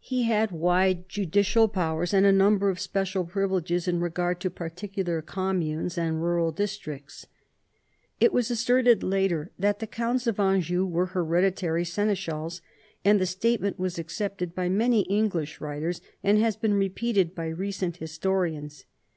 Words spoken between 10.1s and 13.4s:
of Anjou were hereditary seneschals, and the